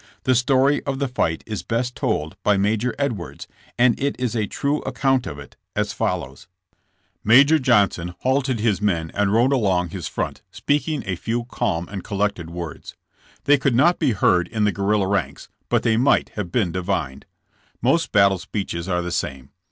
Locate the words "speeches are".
18.39-19.03